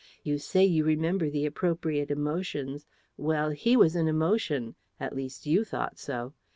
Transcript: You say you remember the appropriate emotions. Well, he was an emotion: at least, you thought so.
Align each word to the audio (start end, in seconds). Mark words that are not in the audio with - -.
You 0.23 0.39
say 0.39 0.65
you 0.65 0.83
remember 0.83 1.29
the 1.29 1.45
appropriate 1.45 2.09
emotions. 2.09 2.87
Well, 3.17 3.51
he 3.51 3.77
was 3.77 3.95
an 3.95 4.07
emotion: 4.07 4.73
at 4.99 5.15
least, 5.15 5.45
you 5.45 5.63
thought 5.63 5.99
so. 5.99 6.33